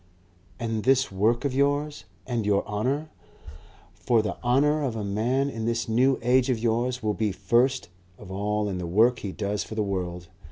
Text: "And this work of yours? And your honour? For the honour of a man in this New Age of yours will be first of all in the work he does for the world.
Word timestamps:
"And 0.59 0.83
this 0.83 1.11
work 1.11 1.45
of 1.45 1.53
yours? 1.53 2.05
And 2.25 2.43
your 2.43 2.65
honour? 2.65 3.11
For 3.93 4.23
the 4.23 4.37
honour 4.43 4.81
of 4.81 4.95
a 4.95 5.03
man 5.03 5.47
in 5.47 5.65
this 5.67 5.87
New 5.87 6.17
Age 6.23 6.49
of 6.49 6.57
yours 6.57 7.03
will 7.03 7.13
be 7.13 7.31
first 7.31 7.89
of 8.17 8.31
all 8.31 8.67
in 8.67 8.79
the 8.79 8.87
work 8.87 9.19
he 9.19 9.31
does 9.31 9.63
for 9.63 9.75
the 9.75 9.83
world. 9.83 10.27